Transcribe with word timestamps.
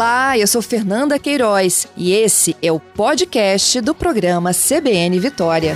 Olá, 0.00 0.38
eu 0.38 0.46
sou 0.46 0.62
Fernanda 0.62 1.18
Queiroz 1.18 1.86
e 1.94 2.14
esse 2.14 2.56
é 2.62 2.72
o 2.72 2.80
podcast 2.80 3.82
do 3.82 3.94
programa 3.94 4.50
CBN 4.54 5.20
Vitória. 5.20 5.74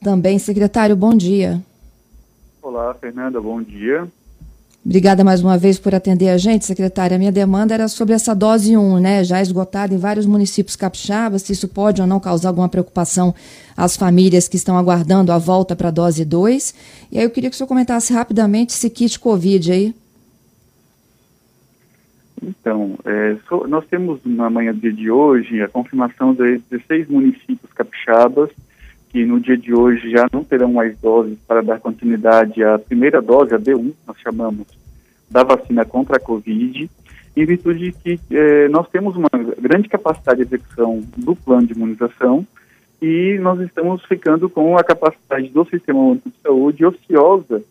Também, 0.00 0.38
secretário, 0.38 0.94
bom 0.94 1.16
dia. 1.16 1.60
Olá, 2.62 2.94
Fernanda, 2.94 3.40
bom 3.40 3.60
dia. 3.60 4.06
Obrigada 4.86 5.24
mais 5.24 5.42
uma 5.42 5.58
vez 5.58 5.80
por 5.80 5.96
atender 5.96 6.28
a 6.28 6.38
gente, 6.38 6.64
secretária. 6.64 7.18
Minha 7.18 7.32
demanda 7.32 7.74
era 7.74 7.88
sobre 7.88 8.14
essa 8.14 8.36
dose 8.36 8.76
1, 8.76 9.00
né, 9.00 9.24
já 9.24 9.42
esgotada 9.42 9.92
em 9.92 9.98
vários 9.98 10.26
municípios 10.26 10.76
capixabas, 10.76 11.42
se 11.42 11.52
isso 11.52 11.66
pode 11.66 12.00
ou 12.00 12.06
não 12.06 12.20
causar 12.20 12.50
alguma 12.50 12.68
preocupação 12.68 13.34
às 13.76 13.96
famílias 13.96 14.46
que 14.46 14.54
estão 14.54 14.78
aguardando 14.78 15.32
a 15.32 15.38
volta 15.38 15.74
para 15.74 15.88
a 15.88 15.90
dose 15.90 16.24
2. 16.24 17.08
E 17.10 17.18
aí 17.18 17.24
eu 17.24 17.30
queria 17.30 17.50
que 17.50 17.54
o 17.54 17.56
senhor 17.56 17.66
comentasse 17.66 18.12
rapidamente 18.12 18.74
esse 18.74 18.88
kit 18.88 19.18
Covid 19.18 19.72
aí. 19.72 19.94
Então, 22.40 22.96
é, 23.04 23.36
so, 23.48 23.66
nós 23.66 23.84
temos 23.86 24.20
na 24.24 24.48
manhã 24.48 24.72
do 24.72 24.80
dia 24.80 24.92
de 24.92 25.10
hoje 25.10 25.60
a 25.62 25.68
confirmação 25.68 26.32
de 26.32 26.58
16 26.70 27.08
municípios 27.08 27.72
capixabas 27.74 28.50
que 29.16 29.24
no 29.24 29.40
dia 29.40 29.56
de 29.56 29.72
hoje 29.72 30.10
já 30.10 30.26
não 30.30 30.44
terão 30.44 30.70
mais 30.70 30.94
doses 30.98 31.38
para 31.48 31.62
dar 31.62 31.80
continuidade 31.80 32.62
à 32.62 32.78
primeira 32.78 33.22
dose, 33.22 33.54
a 33.54 33.58
D1, 33.58 33.94
nós 34.06 34.18
chamamos, 34.18 34.66
da 35.30 35.42
vacina 35.42 35.86
contra 35.86 36.18
a 36.18 36.20
Covid, 36.20 36.90
em 37.34 37.46
virtude 37.46 37.78
de 37.78 37.92
que 37.92 38.20
eh, 38.30 38.68
nós 38.68 38.86
temos 38.90 39.16
uma 39.16 39.30
grande 39.58 39.88
capacidade 39.88 40.44
de 40.44 40.54
execução 40.54 41.02
do 41.16 41.34
plano 41.34 41.66
de 41.66 41.72
imunização 41.72 42.46
e 43.00 43.38
nós 43.40 43.58
estamos 43.60 44.04
ficando 44.04 44.50
com 44.50 44.76
a 44.76 44.84
capacidade 44.84 45.48
do 45.48 45.64
Sistema 45.64 46.14
de 46.16 46.30
Saúde 46.42 46.84
ociosa 46.84 47.62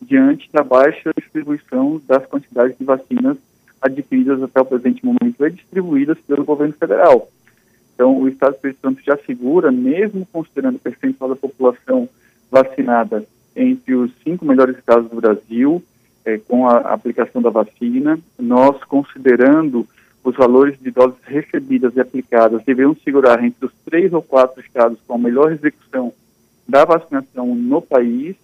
diante 0.00 0.48
da 0.50 0.64
baixa 0.64 1.12
distribuição 1.18 2.00
das 2.08 2.24
quantidades 2.24 2.78
de 2.78 2.84
vacinas 2.84 3.36
adquiridas 3.78 4.42
até 4.42 4.58
o 4.58 4.64
presente 4.64 5.04
momento 5.04 5.44
e 5.44 5.50
distribuídas 5.50 6.16
pelo 6.26 6.46
governo 6.46 6.72
federal. 6.72 7.28
Então, 7.94 8.18
o 8.18 8.28
Estado 8.28 8.52
do 8.52 8.56
Espírito 8.56 8.80
Santo 8.80 9.02
já 9.04 9.16
segura, 9.18 9.70
mesmo 9.70 10.26
considerando 10.32 10.76
o 10.76 10.80
percentual 10.80 11.30
da 11.30 11.36
população 11.36 12.08
vacinada 12.50 13.24
entre 13.54 13.94
os 13.94 14.10
cinco 14.22 14.44
melhores 14.44 14.76
estados 14.76 15.08
do 15.08 15.20
Brasil, 15.20 15.82
é, 16.24 16.38
com 16.38 16.68
a 16.68 16.78
aplicação 16.78 17.40
da 17.40 17.50
vacina, 17.50 18.18
nós, 18.38 18.82
considerando 18.84 19.86
os 20.24 20.34
valores 20.34 20.78
de 20.80 20.90
doses 20.90 21.18
recebidas 21.24 21.94
e 21.94 22.00
aplicadas, 22.00 22.64
devemos 22.64 23.00
segurar 23.02 23.44
entre 23.44 23.66
os 23.66 23.72
três 23.84 24.12
ou 24.12 24.22
quatro 24.22 24.60
estados 24.60 24.98
com 25.06 25.14
a 25.14 25.18
melhor 25.18 25.52
execução 25.52 26.12
da 26.66 26.84
vacinação 26.84 27.54
no 27.54 27.80
país, 27.82 28.34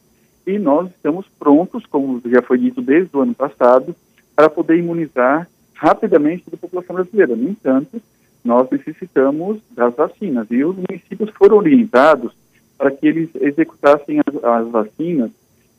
e 0.46 0.58
nós 0.58 0.88
estamos 0.90 1.26
prontos, 1.38 1.86
como 1.86 2.20
já 2.26 2.42
foi 2.42 2.58
dito 2.58 2.82
desde 2.82 3.16
o 3.16 3.20
ano 3.20 3.34
passado, 3.34 3.96
para 4.36 4.50
poder 4.50 4.76
imunizar 4.76 5.48
rapidamente 5.74 6.44
toda 6.44 6.56
a 6.56 6.60
população 6.60 6.94
brasileira. 6.96 7.34
No 7.34 7.48
entanto, 7.48 8.00
nós 8.44 8.68
necessitamos 8.70 9.58
das 9.70 9.94
vacinas. 9.94 10.46
E 10.50 10.64
os 10.64 10.76
municípios 10.76 11.30
foram 11.30 11.58
orientados 11.58 12.32
para 12.76 12.90
que 12.90 13.06
eles 13.06 13.28
executassem 13.34 14.20
as, 14.20 14.44
as 14.44 14.68
vacinas, 14.68 15.30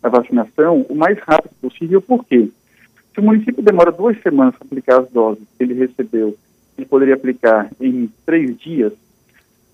a 0.04 0.10
vacinação, 0.10 0.86
o 0.88 0.96
mais 0.96 1.18
rápido 1.20 1.54
possível. 1.62 2.02
Por 2.02 2.26
quê? 2.26 2.50
Se 3.14 3.20
o 3.20 3.24
município 3.24 3.64
demora 3.64 3.92
duas 3.92 4.22
semanas 4.22 4.56
para 4.56 4.66
aplicar 4.66 5.00
as 5.00 5.10
doses 5.10 5.44
que 5.58 5.64
ele 5.64 5.74
recebeu, 5.74 6.38
ele 6.78 6.88
poderia 6.88 7.16
aplicar 7.16 7.70
em 7.80 8.10
três 8.26 8.58
dias, 8.58 8.94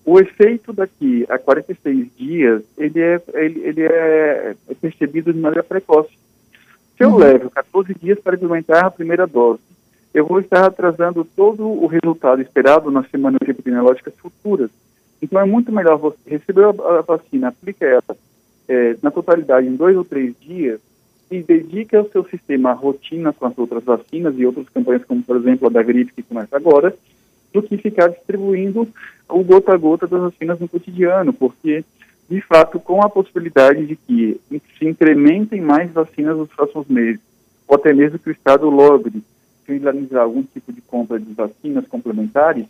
o 0.04 0.18
efeito 0.18 0.72
daqui 0.72 1.26
a 1.28 1.38
46 1.38 2.08
dias, 2.16 2.62
ele 2.78 2.98
é, 2.98 3.20
ele, 3.34 3.60
ele 3.60 3.82
é, 3.82 4.56
percebido 4.80 5.32
de 5.32 5.38
maneira 5.38 5.62
precoce. 5.62 6.10
Se 6.96 7.04
eu 7.04 7.10
uhum. 7.10 7.18
levo 7.18 7.50
14 7.50 7.94
dias 7.94 8.18
para 8.18 8.34
implementar 8.34 8.86
a 8.86 8.90
primeira 8.90 9.26
dose, 9.26 9.60
eu 10.18 10.26
vou 10.26 10.40
estar 10.40 10.66
atrasando 10.66 11.24
todo 11.24 11.64
o 11.64 11.86
resultado 11.86 12.42
esperado 12.42 12.90
nas 12.90 13.08
semanas 13.08 13.40
epidemiológicas 13.46 14.14
futuras. 14.18 14.68
Então, 15.22 15.40
é 15.40 15.44
muito 15.44 15.70
melhor 15.70 15.96
você 15.96 16.18
receber 16.26 16.64
a, 16.64 17.02
vacina, 17.02 17.48
aplique 17.48 17.84
ela 17.84 18.02
é, 18.68 18.96
na 19.00 19.12
totalidade 19.12 19.68
em 19.68 19.76
dois 19.76 19.96
ou 19.96 20.04
três 20.04 20.34
dias 20.40 20.80
e 21.30 21.40
dedique 21.40 21.94
ao 21.94 22.08
seu 22.10 22.24
sistema 22.24 22.70
a 22.70 22.74
rotina 22.74 23.32
com 23.32 23.46
as 23.46 23.56
outras 23.56 23.84
vacinas 23.84 24.34
e 24.36 24.44
outras 24.44 24.68
campanhas, 24.70 25.04
como, 25.04 25.22
por 25.22 25.36
exemplo, 25.36 25.68
a 25.68 25.70
da 25.70 25.82
gripe, 25.82 26.12
que 26.12 26.22
começa 26.22 26.56
agora, 26.56 26.92
do 27.52 27.62
que 27.62 27.76
ficar 27.76 28.08
distribuindo 28.08 28.88
o 29.28 29.44
gota 29.44 29.72
a 29.72 29.76
gota 29.76 30.06
das 30.06 30.20
vacinas 30.20 30.58
no 30.58 30.68
cotidiano, 30.68 31.32
porque, 31.32 31.84
de 32.28 32.40
fato, 32.40 32.80
com 32.80 33.02
a 33.02 33.08
possibilidade 33.10 33.86
de 33.86 33.94
que 33.94 34.40
se 34.78 34.88
incrementem 34.88 35.60
mais 35.60 35.92
vacinas 35.92 36.36
nos 36.36 36.48
próximos 36.48 36.88
meses, 36.88 37.20
ou 37.68 37.76
até 37.76 37.92
mesmo 37.92 38.18
que 38.18 38.30
o 38.30 38.32
Estado 38.32 38.68
logre 38.68 39.22
realizar 39.76 40.22
algum 40.22 40.42
tipo 40.42 40.72
de 40.72 40.80
compra 40.80 41.18
de 41.18 41.32
vacinas 41.34 41.86
complementares, 41.86 42.64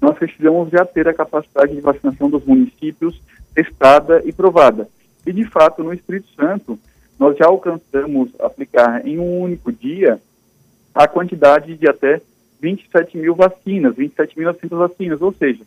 nós 0.00 0.16
precisamos 0.16 0.70
já 0.70 0.84
ter 0.84 1.08
a 1.08 1.14
capacidade 1.14 1.74
de 1.74 1.80
vacinação 1.80 2.30
dos 2.30 2.44
municípios 2.44 3.20
testada 3.54 4.22
e 4.24 4.32
provada. 4.32 4.88
E, 5.26 5.32
de 5.32 5.44
fato, 5.44 5.82
no 5.82 5.92
Espírito 5.92 6.28
Santo, 6.34 6.78
nós 7.18 7.36
já 7.36 7.46
alcançamos 7.46 8.30
aplicar 8.40 9.06
em 9.06 9.18
um 9.18 9.40
único 9.40 9.72
dia 9.72 10.20
a 10.94 11.08
quantidade 11.08 11.76
de 11.76 11.88
até 11.88 12.20
27 12.60 13.18
mil 13.18 13.34
vacinas, 13.34 13.94
27.900 13.96 14.68
vacinas, 14.70 15.22
ou 15.22 15.32
seja, 15.32 15.64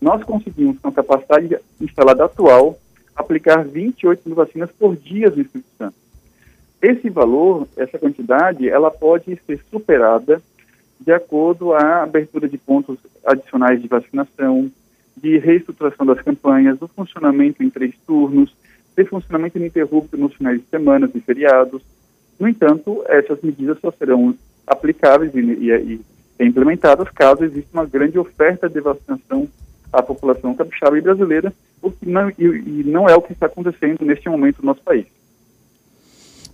nós 0.00 0.22
conseguimos, 0.24 0.78
com 0.78 0.88
a 0.88 0.92
capacidade 0.92 1.56
instalada 1.80 2.24
atual, 2.24 2.78
aplicar 3.14 3.64
28 3.64 4.22
mil 4.26 4.34
vacinas 4.34 4.70
por 4.72 4.96
dia 4.96 5.30
no 5.30 5.40
Espírito 5.40 5.68
Santo. 5.78 5.94
Esse 6.82 7.08
valor, 7.08 7.68
essa 7.76 7.96
quantidade, 7.96 8.68
ela 8.68 8.90
pode 8.90 9.40
ser 9.46 9.60
superada 9.70 10.42
de 11.00 11.12
acordo 11.12 11.72
à 11.72 12.02
abertura 12.02 12.48
de 12.48 12.58
pontos 12.58 12.98
adicionais 13.24 13.80
de 13.80 13.86
vacinação, 13.86 14.68
de 15.16 15.38
reestruturação 15.38 16.04
das 16.04 16.20
campanhas, 16.20 16.80
do 16.80 16.88
funcionamento 16.88 17.62
em 17.62 17.70
três 17.70 17.94
turnos, 18.04 18.52
de 18.96 19.04
funcionamento 19.04 19.58
ininterrupto 19.58 20.16
nos 20.16 20.34
finais 20.34 20.60
de 20.60 20.66
semana 20.66 21.08
e 21.14 21.20
feriados. 21.20 21.82
No 22.38 22.48
entanto, 22.48 23.04
essas 23.06 23.40
medidas 23.42 23.78
só 23.80 23.92
serão 23.92 24.34
aplicáveis 24.66 25.32
e, 25.36 25.38
e, 25.38 26.00
e 26.40 26.44
implementadas 26.44 27.08
caso 27.10 27.44
exista 27.44 27.70
uma 27.72 27.86
grande 27.86 28.18
oferta 28.18 28.68
de 28.68 28.80
vacinação 28.80 29.48
à 29.92 30.02
população 30.02 30.52
capixaba 30.54 30.98
e 30.98 31.00
brasileira, 31.00 31.52
o 31.80 31.92
que 31.92 32.08
não, 32.08 32.28
e, 32.30 32.34
e 32.44 32.82
não 32.84 33.08
é 33.08 33.14
o 33.14 33.22
que 33.22 33.32
está 33.32 33.46
acontecendo 33.46 34.04
neste 34.04 34.28
momento 34.28 34.58
no 34.60 34.66
nosso 34.66 34.82
país. 34.82 35.06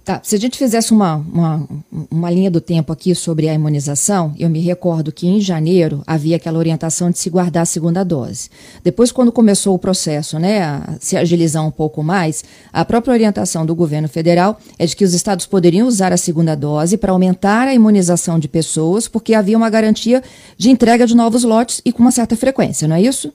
Tá, 0.09 0.23
se 0.25 0.35
a 0.35 0.39
gente 0.39 0.57
fizesse 0.57 0.91
uma, 0.91 1.17
uma, 1.17 1.69
uma 2.11 2.31
linha 2.31 2.51
do 2.51 2.63
tempo 2.63 2.91
aqui 2.91 3.15
sobre 3.15 3.47
a 3.47 3.53
imunização, 3.53 4.35
eu 4.39 4.49
me 4.49 4.59
recordo 4.59 5.13
que 5.13 5.29
em 5.29 5.39
janeiro 5.39 6.03
havia 6.07 6.37
aquela 6.37 6.59
orientação 6.59 7.11
de 7.11 7.19
se 7.19 7.29
guardar 7.29 7.65
a 7.65 7.67
segunda 7.67 8.03
dose. 8.03 8.49
Depois, 8.83 9.13
quando 9.13 9.31
começou 9.31 9.75
o 9.75 9.79
processo 9.79 10.39
né, 10.39 10.63
a 10.63 10.97
se 10.99 11.15
agilizar 11.15 11.63
um 11.63 11.71
pouco 11.71 12.03
mais, 12.03 12.43
a 12.73 12.87
própria 12.87 13.13
orientação 13.13 13.67
do 13.67 13.75
governo 13.75 14.09
federal 14.09 14.59
é 14.79 14.87
de 14.87 14.97
que 14.97 15.05
os 15.05 15.13
estados 15.13 15.45
poderiam 15.45 15.87
usar 15.87 16.11
a 16.11 16.17
segunda 16.17 16.55
dose 16.55 16.97
para 16.97 17.13
aumentar 17.13 17.69
a 17.69 17.75
imunização 17.75 18.39
de 18.39 18.49
pessoas, 18.49 19.07
porque 19.07 19.35
havia 19.35 19.59
uma 19.59 19.69
garantia 19.69 20.23
de 20.57 20.71
entrega 20.71 21.07
de 21.07 21.15
novos 21.15 21.45
lotes 21.45 21.83
e 21.85 21.93
com 21.93 22.01
uma 22.01 22.13
certa 22.13 22.35
frequência, 22.35 22.89
não 22.89 22.97
é 22.97 23.03
isso? 23.03 23.31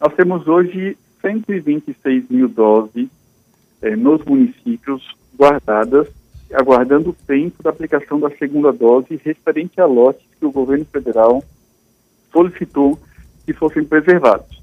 Nós 0.00 0.14
temos 0.14 0.46
hoje 0.46 0.96
126 1.22 2.26
mil 2.30 2.48
doses 2.48 3.08
eh, 3.82 3.96
nos 3.96 4.24
municípios 4.24 5.17
guardadas, 5.38 6.08
aguardando 6.52 7.10
o 7.10 7.16
tempo 7.26 7.62
da 7.62 7.70
aplicação 7.70 8.18
da 8.18 8.30
segunda 8.30 8.72
dose 8.72 9.20
referente 9.22 9.80
a 9.80 9.86
lotes 9.86 10.26
que 10.38 10.44
o 10.44 10.50
governo 10.50 10.84
federal 10.86 11.42
solicitou 12.32 12.98
que 13.44 13.52
fossem 13.52 13.84
preservados. 13.84 14.60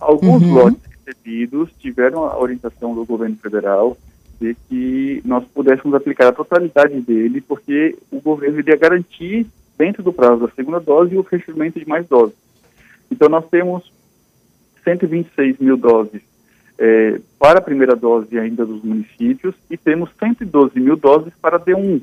Alguns 0.00 0.42
uhum. 0.42 0.54
lotes 0.54 0.80
recebidos 1.04 1.70
tiveram 1.78 2.24
a 2.24 2.38
orientação 2.38 2.94
do 2.94 3.04
governo 3.04 3.36
federal 3.36 3.96
de 4.40 4.54
que 4.68 5.22
nós 5.24 5.44
pudéssemos 5.46 5.94
aplicar 5.94 6.28
a 6.28 6.32
totalidade 6.32 7.00
dele, 7.00 7.40
porque 7.40 7.96
o 8.10 8.20
governo 8.20 8.58
iria 8.58 8.76
garantir, 8.76 9.46
dentro 9.78 10.02
do 10.02 10.12
prazo 10.12 10.46
da 10.46 10.52
segunda 10.52 10.78
dose, 10.78 11.16
o 11.16 11.22
recebimento 11.22 11.78
de 11.78 11.88
mais 11.88 12.06
doses. 12.06 12.36
Então, 13.10 13.28
nós 13.28 13.46
temos 13.48 13.90
126 14.84 15.58
mil 15.58 15.76
doses 15.76 16.20
é, 16.78 17.20
para 17.38 17.58
a 17.58 17.62
primeira 17.62 17.96
dose 17.96 18.38
ainda 18.38 18.64
dos 18.64 18.82
municípios 18.82 19.54
e 19.70 19.76
temos 19.76 20.10
112 20.18 20.78
mil 20.78 20.96
doses 20.96 21.32
para 21.40 21.58
D1. 21.58 22.02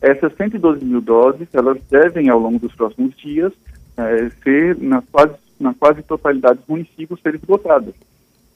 Essas 0.00 0.34
112 0.36 0.84
mil 0.84 1.00
doses, 1.00 1.48
elas 1.52 1.78
devem, 1.90 2.28
ao 2.28 2.38
longo 2.38 2.58
dos 2.58 2.74
próximos 2.74 3.16
dias, 3.16 3.52
é, 3.96 4.30
ser, 4.42 4.76
na 4.78 5.02
quase, 5.02 5.34
na 5.58 5.74
quase 5.74 6.02
totalidade 6.02 6.58
dos 6.58 6.68
municípios, 6.68 7.20
ser 7.20 7.34
esgotadas. 7.34 7.94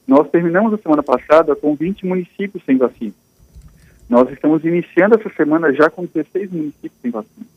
Nós 0.07 0.29
terminamos 0.29 0.73
a 0.73 0.77
semana 0.77 1.01
passada 1.01 1.55
com 1.55 1.75
20 1.75 2.05
municípios 2.05 2.63
sem 2.65 2.77
vacina. 2.77 3.13
Nós 4.09 4.29
estamos 4.29 4.63
iniciando 4.65 5.15
essa 5.15 5.29
semana 5.29 5.71
já 5.73 5.89
com 5.89 6.05
16 6.05 6.51
municípios 6.51 7.01
sem 7.01 7.11
vacina. 7.11 7.47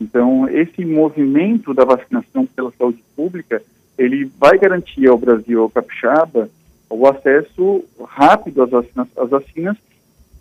Então, 0.00 0.48
esse 0.48 0.84
movimento 0.84 1.72
da 1.72 1.84
vacinação 1.84 2.44
pela 2.44 2.72
saúde 2.72 3.02
pública, 3.14 3.62
ele 3.96 4.30
vai 4.38 4.58
garantir 4.58 5.06
ao 5.06 5.16
Brasil, 5.16 5.62
ao 5.62 5.70
capixaba, 5.70 6.50
o 6.88 7.06
acesso 7.06 7.84
rápido 8.04 8.62
às 8.62 8.70
vacinas, 8.70 9.08
às 9.16 9.30
vacinas 9.30 9.76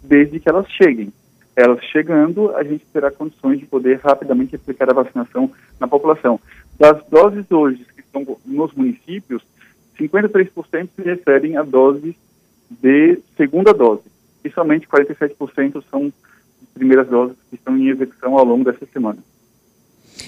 desde 0.04 0.40
que 0.40 0.50
elas 0.50 0.70
cheguem. 0.70 1.12
Elas 1.56 1.84
chegando, 1.86 2.56
a 2.56 2.64
gente 2.64 2.86
terá 2.92 3.10
condições 3.10 3.60
de 3.60 3.66
poder 3.66 4.00
rapidamente 4.04 4.56
aplicar 4.56 4.90
a 4.90 4.94
vacinação 4.94 5.52
na 5.80 5.88
população. 5.88 6.40
Das 6.78 7.02
doses 7.06 7.50
hoje 7.50 7.86
que 7.96 8.02
estão 8.02 8.26
nos 8.46 8.74
municípios, 8.74 9.42
53% 9.98 10.90
se 10.96 11.02
referem 11.02 11.58
a 11.58 11.64
doses 11.64 12.16
de 12.70 13.20
segunda 13.38 13.74
dose 13.74 14.04
e 14.44 14.50
somente 14.52 14.88
47% 14.88 15.84
são 15.90 16.12
primeiras 16.74 17.08
doses 17.08 17.38
que 17.50 17.56
estão 17.56 17.78
em 17.78 17.88
execução 17.88 18.38
ao 18.38 18.44
longo 18.44 18.66
dessa 18.66 18.86
semana. 18.88 19.20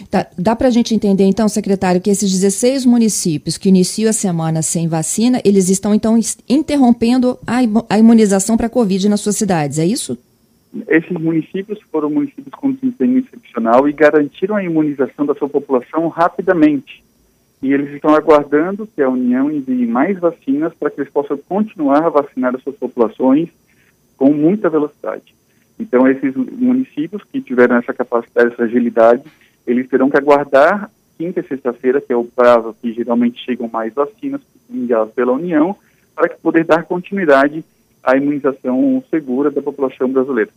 Tá, 0.10 0.28
dá 0.38 0.56
para 0.56 0.68
a 0.68 0.72
gente 0.72 0.94
entender, 0.94 1.24
então, 1.26 1.48
secretário, 1.50 2.02
que 2.02 2.10
esses 2.10 2.32
16 2.32 2.86
municípios 2.86 3.58
que 3.58 3.70
iniciam 3.70 4.10
a 4.10 4.14
semana 4.14 4.62
sem 4.62 4.88
vacina, 4.88 5.42
eles 5.44 5.70
estão, 5.70 5.94
então, 5.94 6.20
interrompendo 6.48 7.38
a 7.46 7.98
imunização 7.98 8.58
para 8.58 8.68
a 8.68 8.70
Covid 8.70 9.10
nas 9.10 9.22
suas 9.22 9.38
cidades, 9.38 9.80
é 9.80 9.86
isso? 9.86 10.18
Esses 10.88 11.12
municípios 11.12 11.80
foram 11.92 12.10
municípios 12.10 12.54
com 12.54 12.72
desempenho 12.72 13.20
excepcional 13.20 13.88
e 13.88 13.94
garantiram 13.94 14.56
a 14.56 14.64
imunização 14.64 15.26
da 15.26 15.34
sua 15.34 15.50
população 15.50 16.08
rapidamente. 16.08 17.04
E 17.62 17.74
eles 17.74 17.92
estão 17.94 18.14
aguardando 18.14 18.88
que 18.88 19.02
a 19.02 19.10
União 19.10 19.50
envie 19.50 19.88
mais 19.88 20.20
vacinas 20.20 20.74
para 20.74 20.92
que 20.92 21.02
eles 21.02 21.12
possam 21.12 21.38
continuar 21.38 22.04
a 22.04 22.10
vacinar 22.10 22.56
as 22.56 22.62
suas 22.62 22.76
populações 22.76 23.50
com 24.16 24.32
muita 24.32 24.70
velocidade. 24.70 25.36
Então, 25.80 26.08
esses 26.08 26.36
municípios 26.36 27.24
que 27.32 27.42
tiveram 27.42 27.78
essa 27.78 27.94
capacidade, 27.94 28.54
essa 28.54 28.64
agilidade, 28.64 29.24
eles 29.68 29.90
terão 29.90 30.10
que 30.10 30.18
aguardar 30.18 30.90
quinta 31.18 31.42
e 31.42 31.48
sexta-feira, 31.48 32.00
que 32.00 32.14
é 32.14 32.16
o 32.16 32.24
prazo 32.24 32.76
que 32.82 32.94
geralmente 32.94 33.44
chegam 33.44 33.68
mais 33.68 33.94
vacinas 33.94 34.42
enviadas 34.70 35.14
pela 35.14 35.34
União, 35.34 35.76
para 36.16 36.30
poder 36.42 36.64
dar 36.64 36.84
continuidade 36.84 37.64
à 38.04 38.16
imunização 38.16 39.04
segura 39.10 39.52
da 39.52 39.62
população 39.62 40.10
brasileira. 40.10 40.52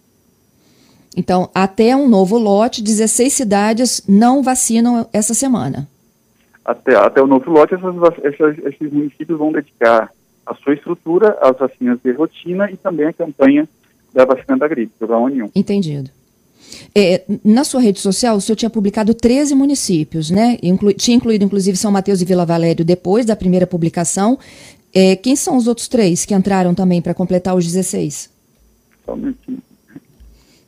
Então, 1.17 1.51
até 1.53 1.97
um 1.97 2.09
novo 2.09 2.39
lote, 2.39 2.83
16 2.83 3.33
cidades 3.33 4.03
não 4.07 4.43
vacinam 4.43 5.09
essa 5.13 5.35
semana. 5.35 5.89
Até, 6.65 6.95
até 6.95 7.21
o 7.21 7.27
novo 7.27 7.51
lote, 7.51 7.75
essas, 7.75 7.95
essas, 8.23 8.59
esses 8.59 8.93
municípios 8.93 9.39
vão 9.39 9.51
dedicar 9.51 10.13
a 10.47 10.55
sua 10.55 10.75
estrutura 10.75 11.37
às 11.41 11.57
vacinas 11.57 11.99
de 12.03 12.13
rotina 12.13 12.71
e 12.71 12.77
também 12.77 13.07
a 13.07 13.13
campanha 13.13 13.69
da 14.13 14.25
vacina 14.25 14.57
da 14.57 14.69
gripe, 14.69 14.93
do 15.01 15.07
H1N1. 15.07 15.51
Entendido. 15.55 16.11
É, 16.95 17.23
na 17.45 17.65
sua 17.65 17.81
rede 17.81 18.01
social, 18.01 18.37
o 18.37 18.41
senhor 18.41 18.57
tinha 18.57 18.71
publicado 18.71 19.15
13 19.15 19.55
municípios, 19.55 20.31
né? 20.31 20.59
Inclu 20.63 20.93
tinha 20.93 21.17
incluído, 21.17 21.45
inclusive, 21.45 21.77
São 21.77 21.91
Mateus 21.91 22.21
e 22.21 22.25
Vila 22.25 22.45
Valério 22.45 22.85
depois 22.85 23.25
da 23.27 23.37
primeira 23.37 23.67
publicação. 23.67 24.39
É, 24.93 25.15
quem 25.17 25.37
são 25.37 25.57
os 25.57 25.67
outros 25.67 25.89
três 25.89 26.25
que 26.25 26.35
entraram 26.35 26.75
também 26.75 27.01
para 27.01 27.15
completar 27.15 27.55
os 27.55 27.65
16? 27.65 28.31
Só 29.07 29.15
um 29.15 29.17
minutinho. 29.17 29.59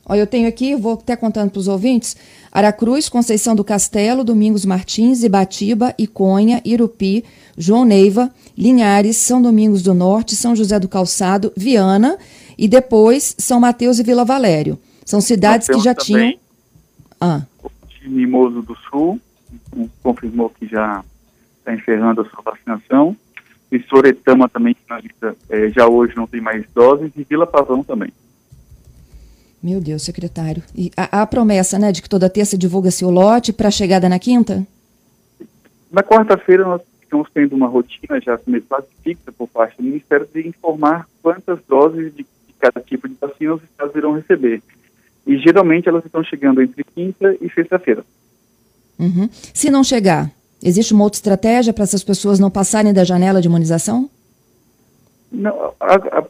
Olha, 0.05 0.19
eu 0.19 0.27
tenho 0.27 0.49
aqui, 0.49 0.75
vou 0.75 0.93
até 0.93 1.15
contando 1.15 1.51
para 1.51 1.59
os 1.59 1.67
ouvintes: 1.67 2.15
Aracruz, 2.51 3.07
Conceição 3.07 3.55
do 3.55 3.63
Castelo, 3.63 4.23
Domingos 4.23 4.65
Martins, 4.65 5.23
Ibatiba, 5.23 5.93
Iconha, 5.97 6.61
Irupi, 6.65 7.23
João 7.57 7.85
Neiva, 7.85 8.29
Linhares, 8.57 9.17
São 9.17 9.41
Domingos 9.41 9.81
do 9.81 9.93
Norte, 9.93 10.35
São 10.35 10.55
José 10.55 10.79
do 10.79 10.89
Calçado, 10.89 11.53
Viana 11.55 12.17
e 12.57 12.67
depois 12.67 13.35
São 13.37 13.59
Mateus 13.59 13.99
e 13.99 14.03
Vila 14.03 14.25
Valério. 14.25 14.77
São 15.05 15.21
cidades 15.21 15.67
que 15.67 15.79
já 15.79 15.93
tinham. 15.93 16.35
Ah. 17.19 17.41
O 17.63 18.09
Mimoso 18.09 18.61
do 18.61 18.75
Sul 18.89 19.19
confirmou 20.01 20.49
que 20.49 20.67
já 20.67 21.03
está 21.59 21.73
encerrando 21.73 22.21
a 22.21 22.25
sua 22.25 22.41
vacinação. 22.41 23.15
E 23.71 23.81
Soretama 23.83 24.47
também, 24.47 24.75
é, 25.49 25.69
já 25.69 25.87
hoje 25.87 26.15
não 26.15 26.27
tem 26.27 26.39
mais 26.39 26.63
doses, 26.75 27.11
e 27.15 27.23
Vila 27.23 27.47
Pavão 27.47 27.83
também. 27.83 28.13
Meu 29.63 29.81
Deus, 29.81 30.03
secretário. 30.03 30.61
E 30.75 30.91
a, 30.95 31.21
a 31.21 31.25
promessa, 31.25 31.79
né, 31.79 31.91
de 31.91 32.01
que 32.01 32.09
toda 32.09 32.29
terça 32.29 32.57
divulga-se 32.57 33.03
o 33.03 33.09
lote 33.09 33.51
para 33.51 33.69
a 33.69 33.71
chegada 33.71 34.07
na 34.07 34.19
quinta? 34.19 34.67
Na 35.91 36.03
quarta-feira 36.03 36.65
nós 36.65 36.81
estamos 37.01 37.29
tendo 37.33 37.55
uma 37.55 37.67
rotina 37.67 38.19
já 38.19 38.37
quase 38.67 38.87
fixa 39.03 39.31
por 39.31 39.47
parte 39.47 39.77
do 39.77 39.83
Ministério 39.83 40.27
de 40.31 40.47
informar 40.47 41.07
quantas 41.21 41.59
doses 41.67 42.13
de, 42.13 42.23
de 42.23 42.53
cada 42.59 42.81
tipo 42.81 43.07
de 43.07 43.15
vacina 43.19 43.55
os 43.55 43.63
estados 43.63 43.95
irão 43.95 44.13
receber. 44.13 44.61
E 45.25 45.37
geralmente 45.37 45.87
elas 45.87 46.05
estão 46.05 46.23
chegando 46.23 46.61
entre 46.61 46.83
quinta 46.83 47.35
e 47.41 47.49
sexta-feira. 47.49 48.03
Uhum. 48.99 49.29
Se 49.31 49.69
não 49.69 49.83
chegar, 49.83 50.29
existe 50.61 50.93
uma 50.93 51.03
outra 51.03 51.17
estratégia 51.17 51.73
para 51.73 51.83
essas 51.83 52.03
pessoas 52.03 52.39
não 52.39 52.51
passarem 52.51 52.93
da 52.93 53.03
janela 53.03 53.41
de 53.41 53.47
imunização? 53.47 54.09
Não, 55.31 55.73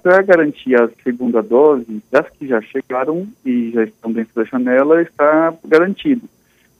para 0.02 0.22
garantir 0.22 0.80
a 0.80 0.90
segunda 1.04 1.42
dose, 1.44 2.02
das 2.10 2.30
que 2.30 2.48
já 2.48 2.62
chegaram 2.62 3.28
e 3.46 3.72
já 3.72 3.84
estão 3.84 4.12
dentro 4.12 4.34
da 4.34 4.46
janela, 4.46 5.02
está 5.02 5.54
garantido. 5.66 6.30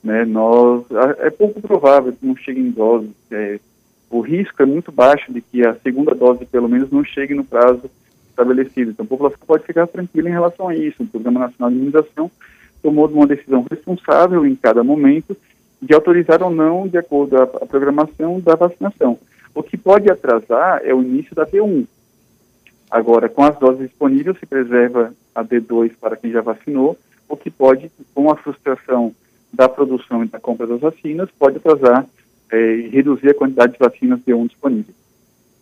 Né? 0.02 0.24
Nós, 0.24 0.84
é 1.18 1.28
pouco 1.28 1.60
provável 1.60 2.12
que 2.12 2.26
não 2.26 2.34
cheguem 2.34 2.70
doses. 2.70 3.10
É, 3.30 3.60
o 4.08 4.20
risco 4.20 4.62
é 4.62 4.66
muito 4.66 4.90
baixo 4.90 5.30
de 5.32 5.42
que 5.42 5.66
a 5.66 5.74
segunda 5.74 6.14
dose, 6.14 6.46
pelo 6.46 6.68
menos, 6.68 6.90
não 6.90 7.04
chegue 7.04 7.34
no 7.34 7.44
prazo 7.44 7.90
estabelecido. 8.34 8.90
Então, 8.90 9.04
a 9.04 9.08
população 9.08 9.38
pode 9.46 9.64
ficar 9.64 9.86
tranquila 9.86 10.28
em 10.28 10.32
relação 10.32 10.68
a 10.68 10.76
isso. 10.76 11.02
O 11.02 11.06
Programa 11.06 11.40
Nacional 11.40 11.70
de 11.70 11.76
Imunização 11.76 12.30
tomou 12.82 13.08
uma 13.08 13.26
decisão 13.26 13.64
responsável 13.70 14.44
em 14.44 14.54
cada 14.54 14.82
momento 14.84 15.36
de 15.80 15.94
autorizar 15.94 16.42
ou 16.42 16.50
não, 16.50 16.86
de 16.88 16.98
acordo 16.98 17.46
com 17.46 17.64
a 17.64 17.66
programação 17.66 18.40
da 18.40 18.54
vacinação. 18.54 19.18
O 19.54 19.62
que 19.62 19.76
pode 19.76 20.10
atrasar 20.10 20.80
é 20.84 20.92
o 20.94 21.02
início 21.02 21.34
da 21.34 21.46
D1. 21.46 21.86
Agora, 22.90 23.28
com 23.28 23.42
as 23.44 23.58
doses 23.58 23.88
disponíveis, 23.88 24.38
se 24.38 24.46
preserva 24.46 25.12
a 25.34 25.44
D2 25.44 25.92
para 26.00 26.16
quem 26.16 26.30
já 26.30 26.40
vacinou, 26.40 26.98
o 27.28 27.36
que 27.36 27.50
pode, 27.50 27.90
com 28.14 28.30
a 28.30 28.36
frustração 28.36 29.14
da 29.52 29.68
produção 29.68 30.24
e 30.24 30.28
da 30.28 30.40
compra 30.40 30.66
das 30.66 30.80
vacinas, 30.80 31.28
pode 31.38 31.56
atrasar 31.56 32.06
é, 32.50 32.76
e 32.76 32.88
reduzir 32.88 33.30
a 33.30 33.34
quantidade 33.34 33.72
de 33.72 33.78
vacinas 33.78 34.20
D1 34.20 34.48
disponíveis. 34.48 35.03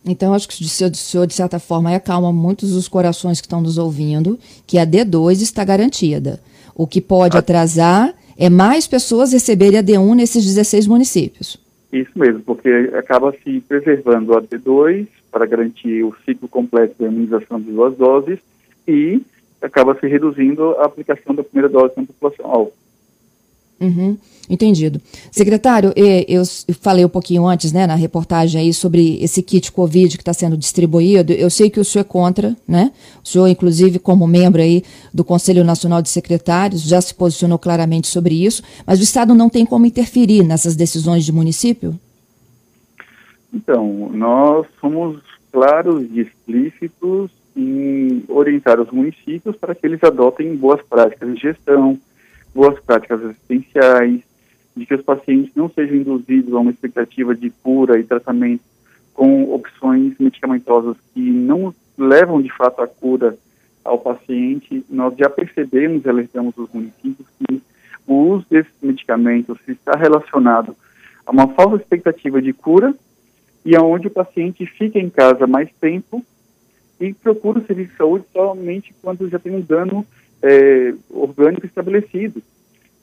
Então, 0.04 0.34
acho 0.34 0.48
que 0.48 0.64
o 0.64 0.94
senhor, 0.94 1.26
de 1.26 1.34
certa 1.34 1.58
forma, 1.58 1.94
acalma 1.94 2.32
muitos 2.32 2.72
dos 2.72 2.88
corações 2.88 3.40
que 3.40 3.46
estão 3.46 3.60
nos 3.60 3.78
ouvindo, 3.78 4.38
que 4.66 4.78
a 4.78 4.86
D2 4.86 5.42
está 5.42 5.64
garantida. 5.64 6.40
O 6.74 6.86
que 6.86 7.00
pode 7.00 7.36
atrasar 7.36 8.14
é 8.36 8.50
mais 8.50 8.86
pessoas 8.86 9.32
receberem 9.32 9.78
a 9.78 9.82
D1 9.82 10.14
nesses 10.14 10.44
16 10.44 10.86
municípios. 10.86 11.56
Isso 11.92 12.10
mesmo, 12.16 12.40
porque 12.40 12.68
acaba 12.98 13.32
se 13.44 13.60
preservando 13.60 14.36
a 14.36 14.42
D2 14.42 15.06
para 15.30 15.46
garantir 15.46 16.02
o 16.02 16.14
ciclo 16.24 16.48
completo 16.48 16.94
da 16.98 17.06
imunização 17.06 17.60
de 17.60 17.70
duas 17.70 17.96
doses 17.96 18.38
e 18.88 19.20
acaba 19.60 19.94
se 19.94 20.06
reduzindo 20.08 20.72
a 20.78 20.86
aplicação 20.86 21.34
da 21.34 21.44
primeira 21.44 21.68
dose 21.68 21.92
na 21.96 22.04
população-alvo. 22.04 22.72
Uhum, 23.82 24.16
entendido. 24.48 25.00
Secretário, 25.32 25.92
eu 25.96 26.44
falei 26.80 27.04
um 27.04 27.08
pouquinho 27.08 27.44
antes, 27.48 27.72
né, 27.72 27.84
na 27.84 27.96
reportagem 27.96 28.60
aí 28.60 28.72
sobre 28.72 29.20
esse 29.20 29.42
kit 29.42 29.72
Covid 29.72 30.16
que 30.16 30.22
está 30.22 30.32
sendo 30.32 30.56
distribuído. 30.56 31.32
Eu 31.32 31.50
sei 31.50 31.68
que 31.68 31.80
o 31.80 31.84
senhor 31.84 32.02
é 32.02 32.04
contra, 32.04 32.56
né? 32.66 32.92
O 33.24 33.28
senhor, 33.28 33.48
inclusive, 33.48 33.98
como 33.98 34.24
membro 34.24 34.62
aí 34.62 34.84
do 35.12 35.24
Conselho 35.24 35.64
Nacional 35.64 36.00
de 36.00 36.10
Secretários, 36.10 36.82
já 36.82 37.00
se 37.00 37.12
posicionou 37.12 37.58
claramente 37.58 38.06
sobre 38.06 38.36
isso, 38.36 38.62
mas 38.86 39.00
o 39.00 39.02
Estado 39.02 39.34
não 39.34 39.50
tem 39.50 39.66
como 39.66 39.84
interferir 39.84 40.44
nessas 40.44 40.76
decisões 40.76 41.24
de 41.24 41.32
município? 41.32 41.98
Então, 43.52 44.10
nós 44.14 44.64
somos 44.80 45.18
claros 45.50 46.06
e 46.12 46.20
explícitos 46.20 47.32
em 47.56 48.22
orientar 48.28 48.80
os 48.80 48.92
municípios 48.92 49.56
para 49.56 49.74
que 49.74 49.84
eles 49.84 50.02
adotem 50.04 50.54
boas 50.54 50.80
práticas 50.88 51.34
de 51.34 51.40
gestão, 51.40 51.98
boas 52.54 52.78
práticas 52.80 53.24
assistenciais, 53.24 54.20
de 54.76 54.86
que 54.86 54.94
os 54.94 55.02
pacientes 55.02 55.52
não 55.54 55.68
sejam 55.68 55.96
induzidos 55.96 56.54
a 56.54 56.58
uma 56.58 56.70
expectativa 56.70 57.34
de 57.34 57.50
cura 57.50 57.98
e 57.98 58.04
tratamento 58.04 58.62
com 59.14 59.52
opções 59.52 60.14
medicamentosas 60.18 60.96
que 61.12 61.20
não 61.20 61.74
levam 61.98 62.40
de 62.40 62.50
fato 62.50 62.80
a 62.80 62.86
cura 62.86 63.36
ao 63.84 63.98
paciente. 63.98 64.84
Nós 64.88 65.14
já 65.16 65.28
percebemos 65.28 66.06
alertamos 66.06 66.56
os 66.56 66.70
municípios 66.72 67.26
que 67.38 67.62
o 68.06 68.14
uso 68.14 68.46
desses 68.50 68.72
medicamentos 68.82 69.58
está 69.68 69.92
relacionado 69.92 70.74
a 71.26 71.30
uma 71.30 71.48
falsa 71.48 71.76
expectativa 71.76 72.40
de 72.40 72.52
cura 72.52 72.94
e 73.64 73.76
aonde 73.76 74.08
o 74.08 74.10
paciente 74.10 74.66
fica 74.66 74.98
em 74.98 75.08
casa 75.08 75.46
mais 75.46 75.68
tempo 75.80 76.24
e 77.00 77.12
procura 77.12 77.58
o 77.58 77.66
serviço 77.66 77.92
de 77.92 77.96
saúde 77.96 78.24
somente 78.32 78.94
quando 79.02 79.28
já 79.28 79.38
tem 79.38 79.54
um 79.54 79.60
dano 79.60 80.06
é, 80.42 80.94
orgânico 81.10 81.66
estabelecido. 81.66 82.42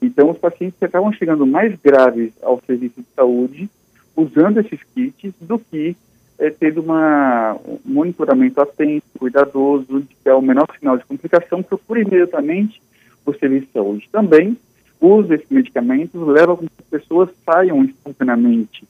Então, 0.00 0.30
os 0.30 0.38
pacientes 0.38 0.82
acabam 0.82 1.12
chegando 1.12 1.46
mais 1.46 1.74
graves 1.80 2.32
ao 2.42 2.60
serviço 2.66 3.00
de 3.00 3.06
saúde 3.14 3.68
usando 4.16 4.58
esses 4.58 4.80
kits 4.94 5.34
do 5.40 5.58
que 5.58 5.96
é, 6.38 6.50
tendo 6.50 6.80
uma, 6.80 7.54
um 7.66 7.78
monitoramento 7.84 8.60
atento, 8.60 9.06
cuidadoso, 9.18 10.00
de 10.00 10.16
que 10.22 10.28
é 10.28 10.34
o 10.34 10.40
menor 10.40 10.66
sinal 10.78 10.96
de 10.96 11.04
complicação, 11.04 11.62
procure 11.62 12.00
imediatamente 12.00 12.80
o 13.26 13.34
serviço 13.34 13.66
de 13.66 13.72
saúde. 13.72 14.08
Também, 14.10 14.56
o 14.98 15.08
uso 15.08 15.28
desses 15.28 15.50
medicamentos 15.50 16.20
leva 16.26 16.54
a 16.54 16.56
que 16.56 16.64
as 16.64 17.00
pessoas 17.00 17.28
saiam 17.44 17.84
espontaneamente 17.84 18.88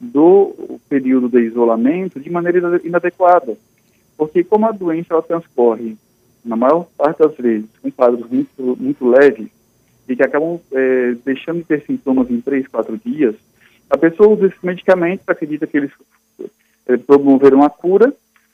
do 0.00 0.80
período 0.88 1.28
de 1.28 1.40
isolamento 1.40 2.20
de 2.20 2.30
maneira 2.30 2.80
inadequada. 2.84 3.56
Porque 4.16 4.42
como 4.42 4.66
a 4.66 4.72
doença 4.72 5.14
ela 5.14 5.22
transcorre, 5.22 5.96
na 6.48 6.56
maior 6.56 6.86
parte 6.96 7.18
das 7.18 7.36
vezes, 7.36 7.68
com 7.82 7.90
quadros 7.90 8.28
muito, 8.28 8.76
muito 8.80 9.06
leves, 9.06 9.48
e 10.08 10.16
que 10.16 10.22
acabam 10.22 10.58
é, 10.72 11.14
deixando 11.24 11.58
de 11.58 11.64
ter 11.64 11.82
sintomas 11.82 12.30
em 12.30 12.40
três, 12.40 12.66
quatro 12.66 12.98
dias, 13.04 13.34
a 13.90 13.98
pessoa 13.98 14.30
usa 14.30 14.46
esses 14.46 14.62
medicamentos, 14.62 15.28
acredita 15.28 15.66
que 15.66 15.76
eles 15.76 15.90
é, 16.88 16.96
promoveram 16.96 17.62
a 17.62 17.68
cura, 17.68 18.12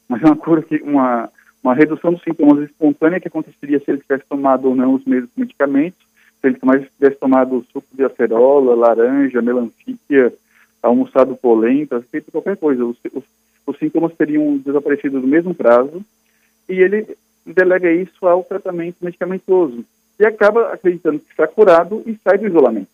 mas 0.08 0.20
é 0.22 0.26
uma 0.26 0.36
cura 0.36 0.62
que 0.62 0.76
uma, 0.82 1.30
uma 1.62 1.74
redução 1.74 2.12
dos 2.12 2.22
sintomas 2.22 2.68
espontânea 2.68 3.20
que 3.20 3.28
aconteceria 3.28 3.78
se 3.78 3.90
ele 3.90 4.00
tivesse 4.00 4.24
tomado 4.28 4.68
ou 4.68 4.74
não 4.74 4.94
os 4.94 5.04
mesmos 5.04 5.30
medicamentos, 5.36 5.98
se 6.40 6.48
ele 6.48 6.56
tivesse 6.56 7.16
tomado 7.16 7.64
suco 7.72 7.86
de 7.92 8.04
acerola, 8.04 8.74
laranja, 8.74 9.40
melancia, 9.40 10.34
almoçado 10.82 11.36
polenta, 11.36 12.04
feito 12.10 12.32
qualquer 12.32 12.56
coisa. 12.56 12.84
Os, 12.84 12.96
os, 13.12 13.24
os 13.66 13.78
sintomas 13.78 14.12
teriam 14.14 14.58
desaparecido 14.58 15.20
no 15.20 15.26
mesmo 15.26 15.54
prazo 15.54 16.04
e 16.68 16.74
ele 16.74 17.16
delega 17.52 17.90
isso 17.92 18.26
ao 18.26 18.42
tratamento 18.42 18.96
medicamentoso 19.02 19.84
e 20.18 20.24
acaba 20.24 20.72
acreditando 20.72 21.18
que 21.18 21.30
está 21.30 21.46
curado 21.46 22.02
e 22.06 22.16
sai 22.22 22.38
do 22.38 22.46
isolamento. 22.46 22.88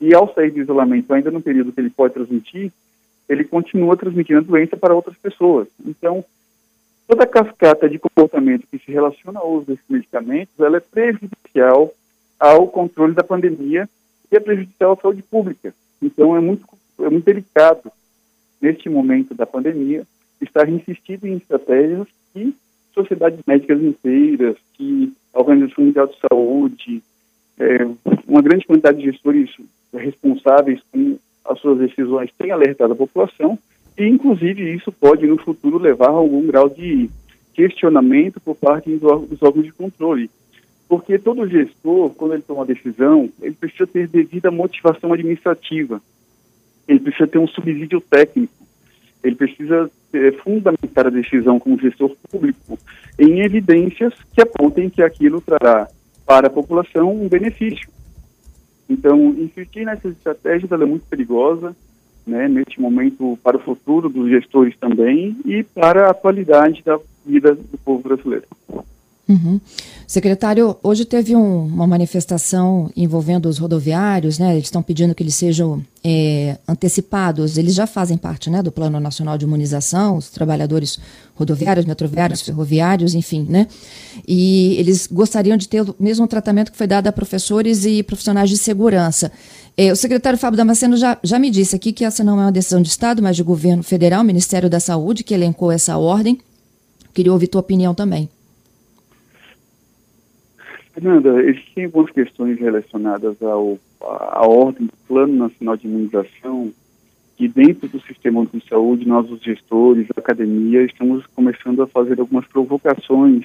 E 0.00 0.14
ao 0.14 0.32
sair 0.34 0.50
do 0.50 0.60
isolamento, 0.60 1.12
ainda 1.12 1.30
no 1.30 1.40
período 1.40 1.72
que 1.72 1.80
ele 1.80 1.90
pode 1.90 2.14
transmitir, 2.14 2.72
ele 3.28 3.44
continua 3.44 3.96
transmitindo 3.96 4.40
a 4.40 4.42
doença 4.42 4.76
para 4.76 4.94
outras 4.94 5.16
pessoas. 5.16 5.68
Então, 5.84 6.24
toda 7.06 7.24
a 7.24 7.26
cascata 7.26 7.88
de 7.88 7.98
comportamento 7.98 8.66
que 8.70 8.78
se 8.78 8.90
relaciona 8.90 9.40
ao 9.40 9.52
uso 9.52 9.66
desses 9.66 9.84
medicamentos, 9.88 10.58
ela 10.58 10.76
é 10.76 10.80
prejudicial 10.80 11.92
ao 12.38 12.68
controle 12.68 13.14
da 13.14 13.24
pandemia 13.24 13.88
e 14.30 14.36
é 14.36 14.40
prejudicial 14.40 14.92
à 14.92 14.96
saúde 14.96 15.22
pública. 15.22 15.74
Então, 16.02 16.36
é 16.36 16.40
muito, 16.40 16.66
é 17.00 17.08
muito 17.08 17.24
delicado, 17.24 17.90
neste 18.60 18.88
momento 18.88 19.34
da 19.34 19.46
pandemia, 19.46 20.06
estar 20.40 20.68
insistindo 20.68 21.26
em 21.26 21.36
estratégias 21.36 22.06
que 22.32 22.54
sociedades 22.96 23.40
médicas 23.46 23.82
inteiras, 23.82 24.56
que 24.74 25.12
a 25.34 25.40
Organização 25.40 25.84
Mundial 25.84 26.06
de 26.06 26.16
Saúde, 26.18 27.02
é, 27.58 27.86
uma 28.26 28.42
grande 28.42 28.66
quantidade 28.66 28.98
de 28.98 29.10
gestores 29.10 29.50
responsáveis 29.92 30.80
com 30.90 31.18
as 31.44 31.60
suas 31.60 31.78
decisões 31.78 32.30
têm 32.38 32.50
alertado 32.50 32.92
a 32.92 32.96
população 32.96 33.58
e, 33.98 34.06
inclusive, 34.06 34.74
isso 34.74 34.90
pode, 34.92 35.26
no 35.26 35.38
futuro, 35.38 35.78
levar 35.78 36.08
a 36.08 36.12
algum 36.12 36.46
grau 36.46 36.68
de 36.68 37.08
questionamento 37.54 38.40
por 38.40 38.54
parte 38.54 38.94
dos 38.94 39.42
órgãos 39.42 39.64
de 39.64 39.72
controle. 39.72 40.30
Porque 40.88 41.18
todo 41.18 41.48
gestor, 41.48 42.10
quando 42.10 42.34
ele 42.34 42.42
toma 42.42 42.60
uma 42.60 42.66
decisão, 42.66 43.30
ele 43.40 43.54
precisa 43.54 43.86
ter 43.86 44.06
devida 44.06 44.50
motivação 44.50 45.12
administrativa, 45.12 46.00
ele 46.86 47.00
precisa 47.00 47.26
ter 47.26 47.38
um 47.38 47.48
subsídio 47.48 48.00
técnico, 48.00 48.52
ele 49.24 49.34
precisa 49.34 49.90
é, 50.12 50.30
fundamentar 50.32 51.06
a 51.06 51.10
decisão 51.10 51.58
como 51.58 51.80
gestor 51.80 52.14
público 52.30 52.78
em 53.26 53.40
evidências 53.40 54.14
que 54.32 54.40
apontem 54.40 54.88
que 54.88 55.02
aquilo 55.02 55.40
trará 55.40 55.88
para 56.24 56.48
a 56.48 56.50
população 56.50 57.12
um 57.12 57.28
benefício. 57.28 57.88
Então, 58.88 59.34
insistir 59.38 59.84
nessas 59.84 60.12
estratégias 60.12 60.70
é 60.70 60.76
muito 60.76 61.06
perigosa, 61.06 61.74
né, 62.26 62.48
neste 62.48 62.80
momento, 62.80 63.38
para 63.42 63.56
o 63.56 63.60
futuro 63.60 64.08
dos 64.08 64.28
gestores 64.28 64.76
também 64.78 65.36
e 65.44 65.62
para 65.62 66.06
a 66.06 66.10
atualidade 66.10 66.82
da 66.84 66.98
vida 67.24 67.54
do 67.54 67.78
povo 67.78 68.02
brasileiro. 68.02 68.46
Uhum. 69.28 69.60
Secretário, 70.06 70.76
hoje 70.84 71.04
teve 71.04 71.34
um, 71.34 71.66
uma 71.66 71.84
manifestação 71.84 72.88
envolvendo 72.96 73.48
os 73.48 73.58
rodoviários, 73.58 74.38
né? 74.38 74.52
Eles 74.52 74.66
estão 74.66 74.80
pedindo 74.82 75.16
que 75.16 75.22
eles 75.22 75.34
sejam 75.34 75.82
é, 76.04 76.56
antecipados. 76.68 77.58
Eles 77.58 77.74
já 77.74 77.88
fazem 77.88 78.16
parte, 78.16 78.48
né, 78.48 78.62
do 78.62 78.70
Plano 78.70 79.00
Nacional 79.00 79.36
de 79.36 79.44
Imunização, 79.44 80.16
os 80.16 80.30
trabalhadores 80.30 81.00
rodoviários, 81.34 81.84
metroviários, 81.84 82.40
ferroviários, 82.40 83.14
enfim, 83.16 83.44
né? 83.48 83.66
E 84.28 84.76
eles 84.78 85.08
gostariam 85.08 85.56
de 85.56 85.68
ter 85.68 85.82
o 85.82 85.94
mesmo 85.98 86.28
tratamento 86.28 86.70
que 86.70 86.78
foi 86.78 86.86
dado 86.86 87.08
a 87.08 87.12
professores 87.12 87.84
e 87.84 88.04
profissionais 88.04 88.48
de 88.48 88.56
segurança. 88.56 89.32
É, 89.76 89.90
o 89.90 89.96
secretário 89.96 90.38
Fábio 90.38 90.56
Damasceno 90.56 90.96
já, 90.96 91.18
já 91.22 91.36
me 91.36 91.50
disse 91.50 91.74
aqui 91.74 91.92
que 91.92 92.04
essa 92.04 92.22
não 92.22 92.38
é 92.38 92.44
uma 92.44 92.52
decisão 92.52 92.80
de 92.80 92.88
Estado, 92.88 93.20
mas 93.20 93.34
de 93.34 93.42
governo 93.42 93.82
federal, 93.82 94.22
Ministério 94.22 94.70
da 94.70 94.78
Saúde, 94.78 95.24
que 95.24 95.34
elencou 95.34 95.72
essa 95.72 95.98
ordem. 95.98 96.38
Queria 97.12 97.32
ouvir 97.32 97.48
tua 97.48 97.60
opinião 97.60 97.92
também. 97.92 98.28
Fernanda, 100.96 101.42
existem 101.42 101.84
algumas 101.84 102.10
questões 102.10 102.58
relacionadas 102.58 103.36
ao, 103.42 103.78
à 104.00 104.46
ordem 104.46 104.86
do 104.86 104.92
Plano 105.06 105.34
Nacional 105.34 105.76
de 105.76 105.86
Imunização 105.86 106.72
que 107.36 107.46
dentro 107.46 107.86
do 107.86 108.00
sistema 108.00 108.46
de 108.46 108.66
saúde, 108.66 109.06
nós, 109.06 109.30
os 109.30 109.42
gestores, 109.42 110.08
a 110.16 110.20
academia, 110.20 110.82
estamos 110.84 111.26
começando 111.34 111.82
a 111.82 111.86
fazer 111.86 112.18
algumas 112.18 112.46
provocações 112.46 113.44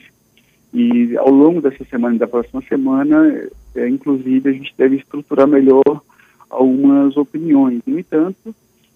e 0.74 1.18
ao 1.18 1.30
longo 1.30 1.62
dessa 1.62 1.84
semana 1.84 2.16
e 2.16 2.20
da 2.20 2.26
próxima 2.26 2.62
semana, 2.62 3.50
é, 3.76 3.90
inclusive, 3.90 4.50
a 4.50 4.54
gente 4.54 4.74
deve 4.78 4.96
estruturar 4.96 5.46
melhor 5.46 6.02
algumas 6.50 7.18
opiniões. 7.18 7.82
No 7.86 8.00
entanto, 8.00 8.56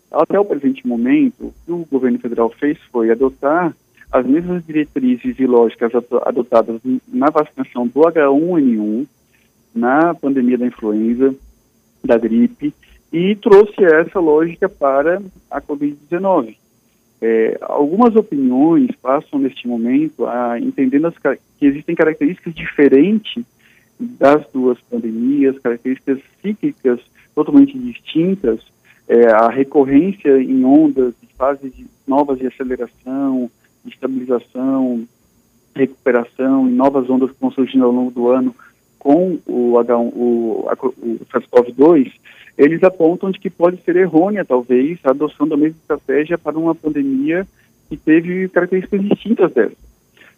até 0.09 0.39
o 0.39 0.45
presente 0.45 0.87
momento, 0.87 1.47
o 1.47 1.53
que 1.65 1.71
o 1.73 1.85
governo 1.91 2.19
federal 2.19 2.49
fez 2.51 2.77
foi 2.89 3.11
adotar 3.11 3.75
as 4.15 4.25
mesmas 4.25 4.65
diretrizes 4.65 5.37
e 5.37 5.45
lógicas 5.45 5.91
adotadas 6.25 6.79
na 7.05 7.29
vacinação 7.29 7.85
do 7.85 7.99
H1N1, 7.99 9.05
na 9.75 10.13
pandemia 10.13 10.57
da 10.57 10.65
influenza, 10.65 11.35
da 12.01 12.17
gripe, 12.17 12.73
e 13.11 13.35
trouxe 13.35 13.83
essa 13.83 14.17
lógica 14.17 14.69
para 14.69 15.21
a 15.51 15.59
Covid-19. 15.59 16.55
É, 17.21 17.57
algumas 17.59 18.15
opiniões 18.15 18.89
passam 19.01 19.37
neste 19.37 19.67
momento 19.67 20.25
a 20.25 20.57
entendendo 20.61 21.07
as, 21.07 21.17
que 21.17 21.65
existem 21.65 21.93
características 21.93 22.53
diferentes 22.53 23.43
das 23.99 24.45
duas 24.53 24.79
pandemias, 24.89 25.59
características 25.59 26.19
cíclicas 26.41 27.01
totalmente 27.33 27.77
distintas, 27.77 28.61
é, 29.09 29.27
a 29.27 29.49
recorrência 29.49 30.41
em 30.41 30.63
ondas 30.63 31.13
de 31.21 31.27
fases 31.37 31.73
novas 32.07 32.39
de 32.39 32.47
aceleração, 32.47 33.51
estabilização, 33.89 35.07
recuperação 35.75 36.67
e 36.67 36.71
novas 36.71 37.09
ondas 37.09 37.31
que 37.31 37.39
vão 37.39 37.51
surgindo 37.51 37.85
ao 37.85 37.91
longo 37.91 38.11
do 38.11 38.29
ano 38.29 38.55
com 38.97 39.37
o, 39.45 39.73
H1, 39.73 40.11
o, 40.15 40.67
o 40.67 41.25
SARS-CoV-2, 41.31 42.11
eles 42.57 42.83
apontam 42.83 43.29
de 43.29 43.39
que 43.39 43.49
pode 43.49 43.81
ser 43.83 43.97
errônea, 43.97 44.45
talvez, 44.45 44.97
a 45.03 45.11
adoção 45.11 45.47
da 45.47 45.57
mesma 45.57 45.77
estratégia 45.77 46.37
para 46.37 46.57
uma 46.57 46.73
pandemia 46.73 47.45
que 47.89 47.97
teve 47.97 48.49
características 48.49 49.03
distintas 49.03 49.51
dessa. 49.53 49.75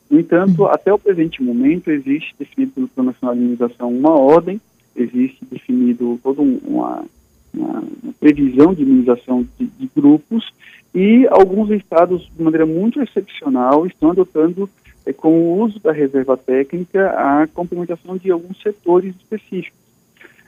No 0.09 0.19
entanto, 0.19 0.63
uhum. 0.63 0.67
até 0.67 0.91
o 0.91 0.99
presente 0.99 1.43
momento, 1.43 1.91
existe 1.91 2.33
definido 2.37 2.71
pelo 2.73 2.87
Plano 2.89 3.11
Nacional 3.11 3.35
de 3.35 3.41
Imunização 3.41 3.89
uma 3.89 4.11
ordem, 4.11 4.59
existe 4.95 5.45
definido 5.45 6.19
toda 6.23 6.41
uma, 6.41 7.05
uma, 7.53 7.83
uma 8.03 8.13
previsão 8.19 8.73
de 8.73 8.81
imunização 8.81 9.47
de, 9.59 9.65
de 9.65 9.89
grupos, 9.95 10.51
e 10.93 11.27
alguns 11.27 11.69
estados, 11.71 12.29
de 12.35 12.41
maneira 12.41 12.65
muito 12.65 13.01
excepcional, 13.01 13.85
estão 13.85 14.11
adotando, 14.11 14.69
é, 15.05 15.13
com 15.13 15.29
o 15.29 15.61
uso 15.61 15.79
da 15.79 15.91
reserva 15.91 16.35
técnica, 16.37 17.09
a 17.11 17.47
complementação 17.47 18.17
de 18.17 18.31
alguns 18.31 18.61
setores 18.61 19.15
específicos. 19.15 19.77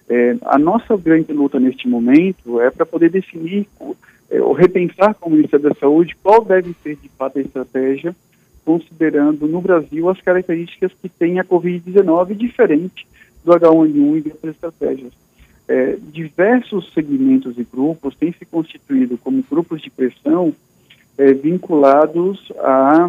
É, 0.10 0.36
a 0.41 0.58
nossa 0.58 0.98
grande 0.98 1.31
luta 1.31 1.60
neste 1.60 1.88
momento 1.88 2.60
é 2.60 2.72
para 2.72 2.86
poder 2.86 3.12
definir 3.12 3.67
é, 4.29 4.41
ou 4.41 4.53
repensar 4.53 5.13
com 5.13 5.29
o 5.29 5.34
Ministério 5.34 5.69
da 5.69 5.75
Saúde 5.75 6.17
qual 6.24 6.43
deve 6.43 6.75
ser 6.81 6.96
de 6.96 7.10
fato 7.10 7.38
a 7.38 7.41
estratégia, 7.41 8.15
considerando 8.65 9.48
no 9.48 9.62
Brasil 9.62 10.10
as 10.10 10.19
características 10.22 10.91
que 11.00 11.10
tem 11.10 11.39
a 11.39 11.43
Covid-19 11.43 12.34
diferente 12.36 13.08
do 13.43 13.51
H1N1 13.51 14.17
e 14.17 14.22
de 14.22 14.29
outras 14.31 14.55
estratégias 14.55 15.28
é, 15.69 15.97
diversos 16.11 16.91
segmentos 16.93 17.55
e 17.59 17.63
grupos 17.63 18.15
têm 18.15 18.33
se 18.33 18.43
constituído 18.43 19.19
como 19.19 19.45
grupos 19.47 19.81
de 19.83 19.91
pressão 19.91 20.51
é, 21.15 21.31
vinculados 21.31 22.51
à, 22.57 23.07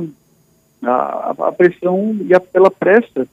à, 0.83 1.31
à, 1.31 1.52
pressão 1.52 2.14
e 2.21 2.35
à, 2.35 2.38
pela 2.38 2.71
pressa 2.71 3.26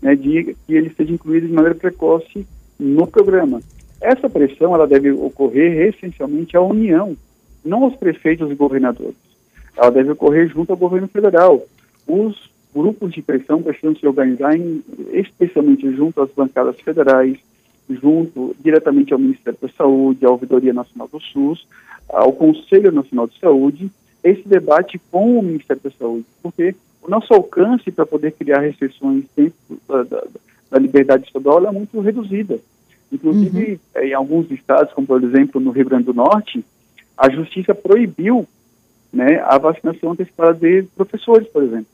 né, 0.00 0.14
de 0.14 0.56
que 0.64 0.74
ele 0.74 0.90
seja 0.96 1.12
incluído 1.12 1.48
de 1.48 1.52
maneira 1.52 1.74
precoce 1.74 2.46
no 2.78 3.04
programa. 3.04 3.60
Essa 4.00 4.30
pressão 4.30 4.72
ela 4.72 4.86
deve 4.86 5.10
ocorrer 5.10 5.88
essencialmente 5.88 6.56
à 6.56 6.60
União, 6.60 7.16
não 7.64 7.82
aos 7.82 7.96
prefeitos 7.96 8.48
e 8.48 8.54
governadores. 8.54 9.16
Ela 9.76 9.90
deve 9.90 10.12
ocorrer 10.12 10.48
junto 10.48 10.70
ao 10.70 10.78
governo 10.78 11.08
federal. 11.08 11.66
Os 12.06 12.48
grupos 12.72 13.12
de 13.12 13.22
pressão 13.22 13.60
precisam 13.60 13.96
se 13.96 14.06
organizar, 14.06 14.56
em, 14.56 14.84
especialmente 15.12 15.90
junto 15.96 16.22
às 16.22 16.30
bancadas 16.30 16.80
federais, 16.80 17.38
junto 17.88 18.54
diretamente 18.60 19.12
ao 19.12 19.18
Ministério 19.18 19.58
da 19.60 19.68
Saúde, 19.68 20.24
à 20.24 20.30
Ouvidoria 20.30 20.72
Nacional 20.72 21.08
do 21.08 21.20
SUS, 21.20 21.66
ao 22.08 22.32
Conselho 22.32 22.92
Nacional 22.92 23.26
de 23.26 23.38
Saúde, 23.38 23.90
esse 24.22 24.46
debate 24.46 25.00
com 25.10 25.38
o 25.38 25.42
Ministério 25.42 25.82
da 25.82 25.90
Saúde, 25.90 26.26
porque 26.42 26.74
o 27.02 27.10
nosso 27.10 27.32
alcance 27.32 27.90
para 27.90 28.04
poder 28.04 28.32
criar 28.32 28.60
restrições 28.60 29.24
dentro 29.36 29.54
da, 29.88 30.02
da, 30.02 30.24
da 30.70 30.78
liberdade 30.78 31.26
estadual 31.26 31.66
é 31.66 31.70
muito 31.70 32.00
reduzida. 32.00 32.58
Inclusive, 33.10 33.80
uhum. 33.96 34.02
em 34.02 34.12
alguns 34.12 34.50
estados, 34.50 34.92
como 34.92 35.06
por 35.06 35.22
exemplo 35.22 35.60
no 35.60 35.70
Rio 35.70 35.86
Grande 35.86 36.04
do 36.04 36.14
Norte, 36.14 36.64
a 37.16 37.30
justiça 37.30 37.74
proibiu 37.74 38.46
né, 39.12 39.40
a 39.40 39.56
vacinação 39.58 40.12
antecipada 40.12 40.54
de 40.54 40.82
professores, 40.94 41.48
por 41.48 41.62
exemplo. 41.62 41.86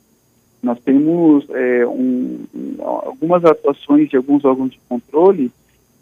Nós 0.63 0.79
temos 0.81 1.47
é, 1.51 1.87
um, 1.87 2.45
algumas 2.81 3.45
atuações 3.45 4.09
de 4.09 4.17
alguns 4.17 4.45
órgãos 4.45 4.71
de 4.71 4.81
controle 4.89 5.53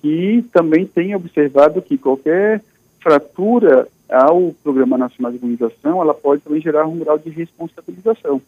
que 0.02 0.44
também 0.52 0.84
têm 0.84 1.14
observado 1.14 1.80
que 1.80 1.96
qualquer 1.96 2.60
fratura 3.00 3.88
ao 4.08 4.52
Programa 4.62 4.98
Nacional 4.98 5.32
de 5.32 5.38
Imunização, 5.38 6.02
ela 6.02 6.12
pode 6.12 6.42
também 6.42 6.60
gerar 6.60 6.86
um 6.86 6.98
grau 6.98 7.18
de 7.18 7.30
responsabilização. 7.30 8.42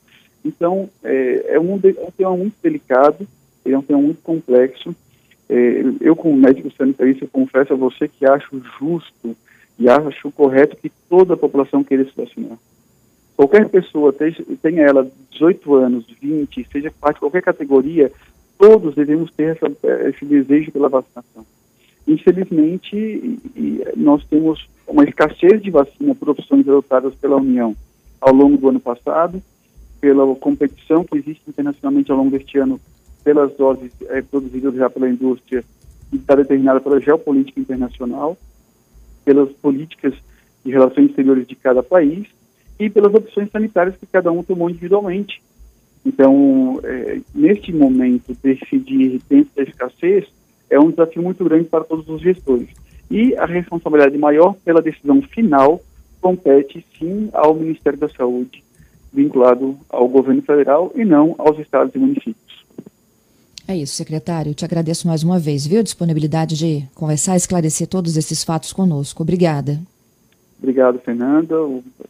Então, 0.44 0.90
é, 1.02 1.54
é, 1.54 1.60
um, 1.60 1.76
é 1.82 2.06
um 2.06 2.10
tema 2.10 2.36
muito 2.36 2.54
delicado, 2.62 3.26
é 3.64 3.78
um 3.78 3.82
tema 3.82 4.02
muito 4.02 4.20
complexo. 4.22 4.94
É, 5.48 5.84
eu, 6.00 6.14
como 6.14 6.36
médico 6.36 6.70
sanitarista, 6.76 7.26
confesso 7.32 7.72
a 7.72 7.76
você 7.76 8.08
que 8.08 8.26
acho 8.26 8.60
justo 8.78 9.34
e 9.78 9.88
acho 9.88 10.30
correto 10.32 10.76
que 10.76 10.90
toda 11.08 11.34
a 11.34 11.38
população 11.38 11.82
queira 11.82 12.04
se 12.04 12.12
vacinar. 12.14 12.58
Qualquer 13.36 13.68
pessoa, 13.68 14.12
tenha 14.12 14.82
ela 14.82 15.10
18 15.32 15.74
anos, 15.74 16.04
20, 16.20 16.68
seja 16.70 16.92
parte 17.00 17.16
de 17.16 17.20
qualquer 17.20 17.42
categoria, 17.42 18.12
todos 18.58 18.94
devemos 18.94 19.30
ter 19.32 19.56
essa, 19.56 19.66
esse 20.08 20.24
desejo 20.24 20.72
pela 20.72 20.88
vacinação. 20.88 21.44
Infelizmente, 22.06 23.38
nós 23.96 24.24
temos 24.26 24.68
uma 24.86 25.04
escassez 25.04 25.62
de 25.62 25.70
vacina 25.70 26.14
por 26.14 26.30
opções 26.30 26.68
adotadas 26.68 27.14
pela 27.14 27.36
União 27.36 27.74
ao 28.20 28.32
longo 28.32 28.56
do 28.56 28.68
ano 28.68 28.80
passado, 28.80 29.42
pela 30.00 30.34
competição 30.36 31.04
que 31.04 31.16
existe 31.16 31.42
internacionalmente 31.48 32.10
ao 32.10 32.18
longo 32.18 32.30
deste 32.30 32.58
ano 32.58 32.80
pelas 33.24 33.56
doses 33.56 33.90
é, 34.10 34.20
produzidas 34.20 34.74
já 34.74 34.90
pela 34.90 35.08
indústria 35.08 35.64
e 36.12 36.16
está 36.16 36.34
determinada 36.34 36.78
pela 36.78 37.00
geopolítica 37.00 37.58
internacional, 37.58 38.36
pelas 39.24 39.50
políticas 39.52 40.12
de 40.62 40.70
relações 40.70 41.08
exteriores 41.08 41.46
de 41.46 41.56
cada 41.56 41.82
país 41.82 42.28
e 42.78 42.90
pelas 42.90 43.14
opções 43.14 43.50
sanitárias 43.50 43.96
que 43.96 44.06
cada 44.06 44.30
um 44.30 44.42
tomou 44.42 44.68
individualmente. 44.68 45.42
Então, 46.04 46.80
é, 46.84 47.20
neste 47.34 47.72
momento, 47.72 48.36
decidir 48.42 49.20
dentro 49.28 49.50
da 49.56 49.62
escassez 49.62 50.26
é 50.68 50.78
um 50.78 50.90
desafio 50.90 51.22
muito 51.22 51.44
grande 51.44 51.64
para 51.64 51.84
todos 51.84 52.08
os 52.08 52.20
gestores. 52.20 52.68
E 53.10 53.34
a 53.36 53.46
responsabilidade 53.46 54.16
maior 54.18 54.54
pela 54.64 54.82
decisão 54.82 55.22
final 55.22 55.80
compete, 56.20 56.84
sim, 56.98 57.28
ao 57.32 57.54
Ministério 57.54 57.98
da 57.98 58.08
Saúde, 58.08 58.62
vinculado 59.12 59.76
ao 59.88 60.08
governo 60.08 60.42
federal 60.42 60.90
e 60.94 61.04
não 61.04 61.34
aos 61.38 61.58
estados 61.58 61.94
e 61.94 61.98
municípios. 61.98 62.64
É 63.66 63.76
isso, 63.76 63.94
secretário. 63.94 64.50
Eu 64.50 64.54
te 64.54 64.64
agradeço 64.64 65.06
mais 65.06 65.22
uma 65.22 65.38
vez, 65.38 65.66
viu? 65.66 65.80
A 65.80 65.82
disponibilidade 65.82 66.56
de 66.56 66.86
conversar 66.94 67.34
e 67.34 67.36
esclarecer 67.38 67.86
todos 67.86 68.16
esses 68.16 68.44
fatos 68.44 68.72
conosco. 68.72 69.22
Obrigada. 69.22 69.80
Obrigado, 70.58 70.98
Fernanda. 70.98 71.56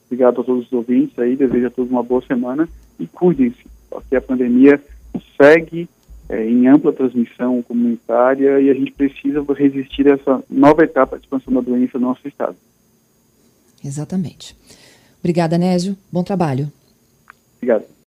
Obrigado 0.07 0.41
a 0.41 0.45
todos 0.45 0.67
os 0.67 0.73
ouvintes 0.73 1.19
aí. 1.19 1.37
Desejo 1.37 1.67
a 1.67 1.71
todos 1.71 1.91
uma 1.91 2.03
boa 2.03 2.23
semana 2.27 2.69
e 2.99 3.07
cuidem-se, 3.07 3.65
porque 4.01 4.17
a 4.17 4.21
pandemia 4.21 4.83
segue 5.41 5.89
é, 6.29 6.45
em 6.45 6.67
ampla 6.67 6.93
transmissão 6.93 7.63
comunitária 7.63 8.61
e 8.61 8.71
a 8.71 8.75
gente 8.75 8.93
precisa 8.93 9.45
resistir 9.55 10.09
a 10.09 10.15
essa 10.15 10.43
nova 10.51 10.83
etapa 10.83 11.17
de 11.17 11.25
expansão 11.25 11.55
da 11.55 11.61
doença 11.61 11.99
no 11.99 12.09
nosso 12.09 12.27
estado. 12.27 12.57
Exatamente. 13.85 14.57
Obrigada, 15.21 15.57
Nésio. 15.57 15.97
Bom 16.11 16.25
trabalho. 16.25 16.73
Obrigado. 17.57 17.95